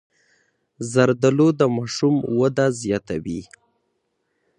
[0.91, 3.41] زردالو د ماشوم وده زیاتوي.